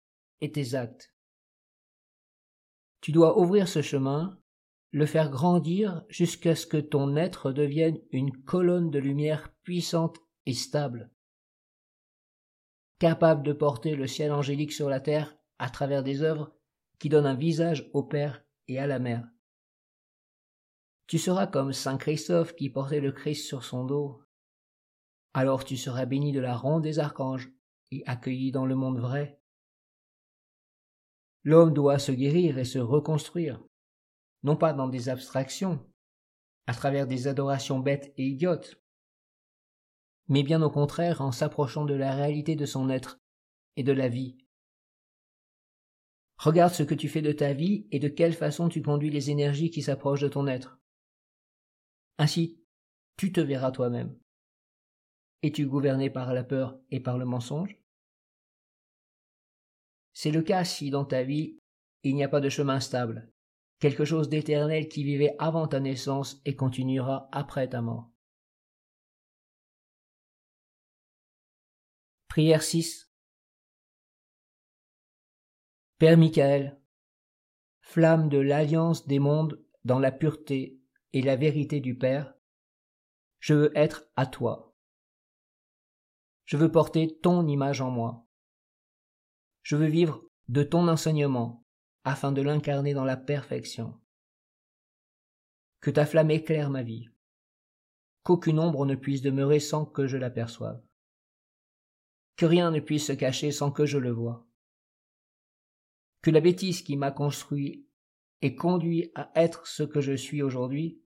et 0.40 0.52
tes 0.52 0.74
actes. 0.74 1.14
Tu 3.00 3.12
dois 3.12 3.38
ouvrir 3.38 3.68
ce 3.68 3.80
chemin, 3.80 4.38
le 4.90 5.06
faire 5.06 5.30
grandir 5.30 6.02
jusqu'à 6.08 6.54
ce 6.54 6.66
que 6.66 6.76
ton 6.76 7.16
être 7.16 7.52
devienne 7.52 7.98
une 8.10 8.32
colonne 8.44 8.90
de 8.90 8.98
lumière 8.98 9.52
puissante 9.62 10.18
et 10.46 10.54
stable, 10.54 11.10
capable 12.98 13.42
de 13.42 13.52
porter 13.52 13.94
le 13.94 14.06
ciel 14.06 14.32
angélique 14.32 14.72
sur 14.72 14.88
la 14.88 15.00
terre 15.00 15.36
à 15.58 15.70
travers 15.70 16.02
des 16.02 16.22
œuvres 16.22 16.52
qui 16.98 17.08
donnent 17.08 17.26
un 17.26 17.34
visage 17.34 17.88
au 17.92 18.02
Père 18.02 18.44
et 18.66 18.78
à 18.78 18.86
la 18.86 18.98
Mère. 18.98 19.28
Tu 21.06 21.18
seras 21.18 21.46
comme 21.46 21.72
Saint 21.72 21.96
Christophe 21.96 22.54
qui 22.54 22.70
portait 22.70 23.00
le 23.00 23.12
Christ 23.12 23.46
sur 23.46 23.64
son 23.64 23.84
dos. 23.84 24.22
Alors 25.32 25.64
tu 25.64 25.76
seras 25.76 26.06
béni 26.06 26.32
de 26.32 26.40
la 26.40 26.56
ronde 26.56 26.82
des 26.82 26.98
archanges 26.98 27.50
et 27.90 28.02
accueilli 28.06 28.52
dans 28.52 28.66
le 28.66 28.74
monde 28.74 28.98
vrai. 28.98 29.40
L'homme 31.44 31.72
doit 31.72 31.98
se 31.98 32.12
guérir 32.12 32.58
et 32.58 32.64
se 32.64 32.78
reconstruire, 32.78 33.62
non 34.42 34.56
pas 34.56 34.72
dans 34.72 34.88
des 34.88 35.08
abstractions, 35.08 35.86
à 36.66 36.74
travers 36.74 37.06
des 37.06 37.28
adorations 37.28 37.78
bêtes 37.78 38.12
et 38.18 38.26
idiotes, 38.26 38.82
mais 40.28 40.42
bien 40.42 40.62
au 40.62 40.70
contraire 40.70 41.20
en 41.20 41.32
s'approchant 41.32 41.84
de 41.84 41.94
la 41.94 42.14
réalité 42.14 42.56
de 42.56 42.66
son 42.66 42.90
être 42.90 43.20
et 43.76 43.82
de 43.82 43.92
la 43.92 44.08
vie. 44.08 44.36
Regarde 46.38 46.72
ce 46.72 46.82
que 46.84 46.94
tu 46.94 47.08
fais 47.08 47.22
de 47.22 47.32
ta 47.32 47.52
vie 47.52 47.86
et 47.90 47.98
de 47.98 48.08
quelle 48.08 48.34
façon 48.34 48.68
tu 48.68 48.82
conduis 48.82 49.10
les 49.10 49.30
énergies 49.30 49.70
qui 49.70 49.82
s'approchent 49.82 50.20
de 50.20 50.28
ton 50.28 50.46
être. 50.46 50.78
Ainsi, 52.18 52.60
tu 53.16 53.32
te 53.32 53.40
verras 53.40 53.72
toi-même. 53.72 54.16
Es-tu 55.42 55.66
gouverné 55.66 56.10
par 56.10 56.32
la 56.34 56.44
peur 56.44 56.78
et 56.90 57.00
par 57.00 57.18
le 57.18 57.24
mensonge? 57.24 57.80
C'est 60.12 60.30
le 60.30 60.42
cas 60.42 60.64
si 60.64 60.90
dans 60.90 61.04
ta 61.04 61.22
vie 61.22 61.58
il 62.02 62.14
n'y 62.14 62.24
a 62.24 62.28
pas 62.28 62.40
de 62.40 62.48
chemin 62.48 62.80
stable, 62.80 63.32
quelque 63.80 64.04
chose 64.04 64.28
d'éternel 64.28 64.88
qui 64.88 65.04
vivait 65.04 65.34
avant 65.38 65.66
ta 65.66 65.80
naissance 65.80 66.40
et 66.44 66.54
continuera 66.54 67.28
après 67.32 67.68
ta 67.68 67.82
mort. 67.82 68.10
Prière 72.38 72.62
6 72.62 73.10
Père 75.98 76.16
Michael, 76.16 76.80
flamme 77.80 78.28
de 78.28 78.38
l'alliance 78.38 79.08
des 79.08 79.18
mondes 79.18 79.60
dans 79.82 79.98
la 79.98 80.12
pureté 80.12 80.80
et 81.12 81.20
la 81.20 81.34
vérité 81.34 81.80
du 81.80 81.98
Père, 81.98 82.36
je 83.40 83.54
veux 83.54 83.72
être 83.76 84.08
à 84.14 84.24
toi. 84.24 84.72
Je 86.44 86.56
veux 86.56 86.70
porter 86.70 87.18
ton 87.18 87.44
image 87.48 87.80
en 87.80 87.90
moi. 87.90 88.24
Je 89.62 89.74
veux 89.74 89.88
vivre 89.88 90.22
de 90.46 90.62
ton 90.62 90.86
enseignement 90.86 91.66
afin 92.04 92.30
de 92.30 92.40
l'incarner 92.40 92.94
dans 92.94 93.04
la 93.04 93.16
perfection. 93.16 94.00
Que 95.80 95.90
ta 95.90 96.06
flamme 96.06 96.30
éclaire 96.30 96.70
ma 96.70 96.84
vie, 96.84 97.08
qu'aucune 98.22 98.60
ombre 98.60 98.86
ne 98.86 98.94
puisse 98.94 99.22
demeurer 99.22 99.58
sans 99.58 99.84
que 99.84 100.06
je 100.06 100.16
l'aperçoive, 100.16 100.80
que 102.38 102.46
rien 102.46 102.70
ne 102.70 102.78
puisse 102.78 103.08
se 103.08 103.12
cacher 103.12 103.50
sans 103.50 103.72
que 103.72 103.84
je 103.84 103.98
le 103.98 104.12
voie, 104.12 104.46
que 106.22 106.30
la 106.30 106.40
bêtise 106.40 106.82
qui 106.82 106.96
m'a 106.96 107.10
construit 107.10 107.84
et 108.42 108.54
conduit 108.54 109.10
à 109.16 109.32
être 109.34 109.66
ce 109.66 109.82
que 109.82 110.00
je 110.00 110.12
suis 110.12 110.40
aujourd'hui, 110.40 111.02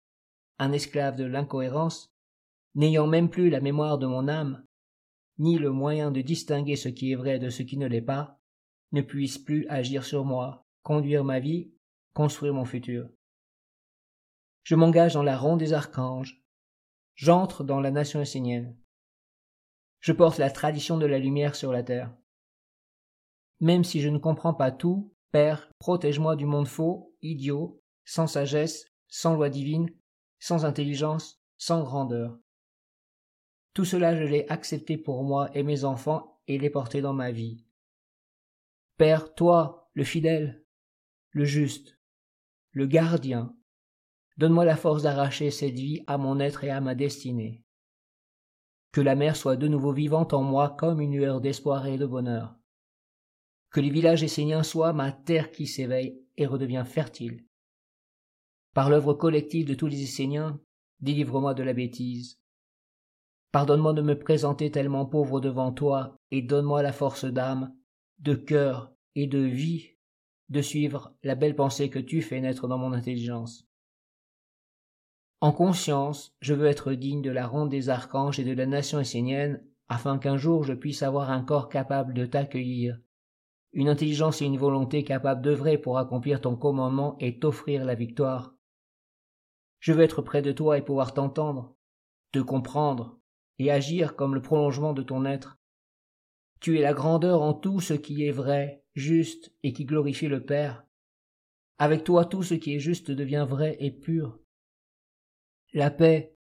un 0.58 0.72
esclave 0.72 1.16
de 1.16 1.24
l'incohérence, 1.24 2.14
n'ayant 2.74 3.06
même 3.06 3.30
plus 3.30 3.48
la 3.48 3.62
mémoire 3.62 3.96
de 3.96 4.06
mon 4.06 4.28
âme, 4.28 4.66
ni 5.38 5.56
le 5.56 5.70
moyen 5.70 6.10
de 6.10 6.20
distinguer 6.20 6.76
ce 6.76 6.90
qui 6.90 7.12
est 7.12 7.16
vrai 7.16 7.38
de 7.38 7.48
ce 7.48 7.62
qui 7.62 7.78
ne 7.78 7.86
l'est 7.86 8.02
pas, 8.02 8.38
ne 8.92 9.00
puisse 9.00 9.38
plus 9.38 9.66
agir 9.68 10.04
sur 10.04 10.26
moi, 10.26 10.68
conduire 10.82 11.24
ma 11.24 11.40
vie, 11.40 11.72
construire 12.12 12.52
mon 12.52 12.66
futur. 12.66 13.08
Je 14.64 14.74
m'engage 14.74 15.14
dans 15.14 15.22
la 15.22 15.38
ronde 15.38 15.60
des 15.60 15.72
archanges, 15.72 16.44
j'entre 17.14 17.64
dans 17.64 17.80
la 17.80 17.90
nation 17.90 18.20
essénienne. 18.20 18.76
Je 20.02 20.12
porte 20.12 20.38
la 20.38 20.50
tradition 20.50 20.98
de 20.98 21.06
la 21.06 21.20
lumière 21.20 21.54
sur 21.54 21.72
la 21.72 21.84
terre. 21.84 22.12
Même 23.60 23.84
si 23.84 24.00
je 24.00 24.08
ne 24.08 24.18
comprends 24.18 24.52
pas 24.52 24.72
tout, 24.72 25.14
Père, 25.30 25.70
protège-moi 25.78 26.34
du 26.34 26.44
monde 26.44 26.66
faux, 26.66 27.14
idiot, 27.22 27.80
sans 28.04 28.26
sagesse, 28.26 28.84
sans 29.06 29.34
loi 29.34 29.48
divine, 29.48 29.88
sans 30.40 30.64
intelligence, 30.64 31.40
sans 31.56 31.84
grandeur. 31.84 32.36
Tout 33.74 33.84
cela 33.84 34.16
je 34.16 34.24
l'ai 34.24 34.46
accepté 34.48 34.98
pour 34.98 35.22
moi 35.22 35.48
et 35.56 35.62
mes 35.62 35.84
enfants 35.84 36.40
et 36.48 36.58
l'ai 36.58 36.68
porté 36.68 37.00
dans 37.00 37.14
ma 37.14 37.30
vie. 37.30 37.64
Père, 38.96 39.32
toi, 39.34 39.88
le 39.94 40.02
fidèle, 40.02 40.64
le 41.30 41.44
juste, 41.44 41.96
le 42.72 42.86
gardien, 42.86 43.56
donne-moi 44.36 44.64
la 44.64 44.76
force 44.76 45.04
d'arracher 45.04 45.52
cette 45.52 45.78
vie 45.78 46.02
à 46.08 46.18
mon 46.18 46.40
être 46.40 46.64
et 46.64 46.70
à 46.70 46.80
ma 46.80 46.96
destinée. 46.96 47.62
Que 48.92 49.00
la 49.00 49.14
mer 49.14 49.36
soit 49.36 49.56
de 49.56 49.68
nouveau 49.68 49.92
vivante 49.92 50.34
en 50.34 50.42
moi 50.42 50.76
comme 50.78 51.00
une 51.00 51.16
lueur 51.16 51.40
d'espoir 51.40 51.86
et 51.86 51.98
de 51.98 52.06
bonheur. 52.06 52.54
Que 53.70 53.80
les 53.80 53.90
villages 53.90 54.22
esséniens 54.22 54.62
soient 54.62 54.92
ma 54.92 55.12
terre 55.12 55.50
qui 55.50 55.66
s'éveille 55.66 56.22
et 56.36 56.46
redevient 56.46 56.84
fertile. 56.86 57.44
Par 58.74 58.88
l'œuvre 58.88 59.14
collective 59.14 59.66
de 59.66 59.74
tous 59.74 59.86
les 59.86 60.02
Esséniens, 60.02 60.58
délivre-moi 61.00 61.52
de 61.52 61.62
la 61.62 61.74
bêtise. 61.74 62.38
Pardonne-moi 63.50 63.92
de 63.92 64.00
me 64.00 64.18
présenter 64.18 64.70
tellement 64.70 65.04
pauvre 65.04 65.40
devant 65.40 65.72
toi 65.72 66.16
et 66.30 66.40
donne-moi 66.40 66.82
la 66.82 66.92
force 66.92 67.26
d'âme 67.26 67.74
de 68.18 68.34
cœur 68.34 68.94
et 69.14 69.26
de 69.26 69.40
vie 69.40 69.90
de 70.48 70.62
suivre 70.62 71.14
la 71.22 71.34
belle 71.34 71.54
pensée 71.54 71.90
que 71.90 71.98
tu 71.98 72.22
fais 72.22 72.40
naître 72.40 72.66
dans 72.66 72.78
mon 72.78 72.92
intelligence. 72.92 73.68
En 75.42 75.50
conscience, 75.50 76.36
je 76.40 76.54
veux 76.54 76.68
être 76.68 76.92
digne 76.92 77.20
de 77.20 77.32
la 77.32 77.48
ronde 77.48 77.68
des 77.68 77.88
archanges 77.88 78.38
et 78.38 78.44
de 78.44 78.52
la 78.52 78.64
nation 78.64 79.00
essénienne, 79.00 79.60
afin 79.88 80.16
qu'un 80.16 80.36
jour 80.36 80.62
je 80.62 80.72
puisse 80.72 81.02
avoir 81.02 81.32
un 81.32 81.42
corps 81.42 81.68
capable 81.68 82.14
de 82.14 82.26
t'accueillir, 82.26 83.00
une 83.72 83.88
intelligence 83.88 84.40
et 84.40 84.44
une 84.44 84.56
volonté 84.56 85.02
capables 85.02 85.42
d'œuvrer 85.42 85.78
pour 85.78 85.98
accomplir 85.98 86.40
ton 86.40 86.54
commandement 86.54 87.16
et 87.18 87.40
t'offrir 87.40 87.84
la 87.84 87.96
victoire. 87.96 88.54
Je 89.80 89.92
veux 89.92 90.04
être 90.04 90.22
près 90.22 90.42
de 90.42 90.52
toi 90.52 90.78
et 90.78 90.82
pouvoir 90.82 91.12
t'entendre, 91.12 91.74
te 92.30 92.38
comprendre 92.38 93.18
et 93.58 93.72
agir 93.72 94.14
comme 94.14 94.36
le 94.36 94.42
prolongement 94.42 94.92
de 94.92 95.02
ton 95.02 95.24
être, 95.24 95.58
tu 96.60 96.78
es 96.78 96.82
la 96.82 96.92
grandeur 96.92 97.42
en 97.42 97.52
tout 97.52 97.80
ce 97.80 97.94
qui 97.94 98.24
est 98.24 98.30
vrai, 98.30 98.84
juste 98.94 99.52
et 99.64 99.72
qui 99.72 99.86
glorifie 99.86 100.28
le 100.28 100.44
Père. 100.44 100.84
Avec 101.78 102.04
toi 102.04 102.26
tout 102.26 102.44
ce 102.44 102.54
qui 102.54 102.76
est 102.76 102.78
juste 102.78 103.10
devient 103.10 103.44
vrai 103.48 103.76
et 103.80 103.90
pur. 103.90 104.38
La 105.74 105.90
paix, 105.90 106.36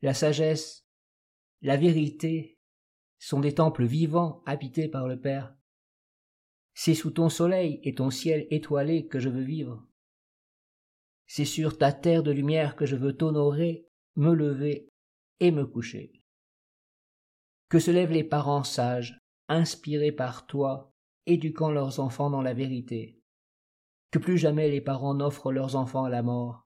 la 0.00 0.14
sagesse, 0.14 0.86
la 1.60 1.76
vérité 1.76 2.56
sont 3.18 3.40
des 3.40 3.54
temples 3.54 3.84
vivants 3.84 4.44
habités 4.46 4.86
par 4.86 5.08
le 5.08 5.20
Père. 5.20 5.56
C'est 6.72 6.94
sous 6.94 7.10
ton 7.10 7.28
soleil 7.28 7.80
et 7.82 7.96
ton 7.96 8.10
ciel 8.10 8.46
étoilé 8.50 9.08
que 9.08 9.18
je 9.18 9.28
veux 9.28 9.42
vivre. 9.42 9.84
C'est 11.26 11.44
sur 11.44 11.78
ta 11.78 11.92
terre 11.92 12.22
de 12.22 12.30
lumière 12.30 12.76
que 12.76 12.86
je 12.86 12.94
veux 12.94 13.16
t'honorer, 13.16 13.88
me 14.14 14.32
lever 14.34 14.88
et 15.40 15.50
me 15.50 15.66
coucher. 15.66 16.22
Que 17.68 17.80
se 17.80 17.90
lèvent 17.90 18.12
les 18.12 18.22
parents 18.22 18.62
sages, 18.62 19.18
inspirés 19.48 20.12
par 20.12 20.46
toi, 20.46 20.92
éduquant 21.26 21.70
leurs 21.70 21.98
enfants 21.98 22.30
dans 22.30 22.42
la 22.42 22.54
vérité. 22.54 23.20
Que 24.12 24.20
plus 24.20 24.38
jamais 24.38 24.68
les 24.68 24.80
parents 24.80 25.14
n'offrent 25.14 25.50
leurs 25.50 25.74
enfants 25.74 26.04
à 26.04 26.10
la 26.10 26.22
mort. 26.22 26.63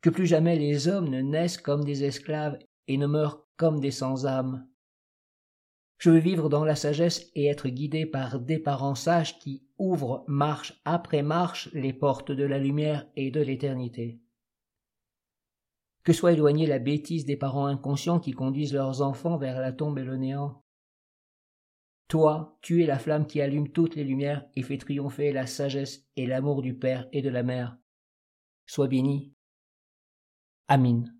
Que 0.00 0.10
plus 0.10 0.26
jamais 0.26 0.58
les 0.58 0.88
hommes 0.88 1.08
ne 1.08 1.20
naissent 1.20 1.58
comme 1.58 1.84
des 1.84 2.04
esclaves 2.04 2.58
et 2.88 2.96
ne 2.96 3.06
meurent 3.06 3.46
comme 3.56 3.80
des 3.80 3.90
sans-âme. 3.90 4.66
Je 5.98 6.08
veux 6.08 6.18
vivre 6.18 6.48
dans 6.48 6.64
la 6.64 6.76
sagesse 6.76 7.30
et 7.34 7.46
être 7.46 7.68
guidé 7.68 8.06
par 8.06 8.40
des 8.40 8.58
parents 8.58 8.94
sages 8.94 9.38
qui 9.38 9.62
ouvrent 9.76 10.24
marche 10.26 10.80
après 10.86 11.22
marche 11.22 11.70
les 11.74 11.92
portes 11.92 12.32
de 12.32 12.44
la 12.44 12.58
lumière 12.58 13.06
et 13.16 13.30
de 13.30 13.42
l'éternité. 13.42 14.18
Que 16.02 16.14
soit 16.14 16.32
éloignée 16.32 16.66
la 16.66 16.78
bêtise 16.78 17.26
des 17.26 17.36
parents 17.36 17.66
inconscients 17.66 18.18
qui 18.18 18.32
conduisent 18.32 18.72
leurs 18.72 19.02
enfants 19.02 19.36
vers 19.36 19.60
la 19.60 19.72
tombe 19.72 19.98
et 19.98 20.04
le 20.04 20.16
néant. 20.16 20.64
Toi, 22.08 22.58
tu 22.62 22.82
es 22.82 22.86
la 22.86 22.98
flamme 22.98 23.26
qui 23.26 23.42
allume 23.42 23.68
toutes 23.68 23.94
les 23.94 24.04
lumières 24.04 24.46
et 24.56 24.62
fait 24.62 24.78
triompher 24.78 25.32
la 25.32 25.46
sagesse 25.46 26.08
et 26.16 26.26
l'amour 26.26 26.62
du 26.62 26.74
Père 26.74 27.06
et 27.12 27.20
de 27.20 27.28
la 27.28 27.42
Mère. 27.42 27.76
Sois 28.64 28.88
béni. 28.88 29.34
Amém. 30.70 31.19